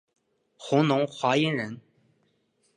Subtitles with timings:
[0.57, 1.79] 弘农华阴人。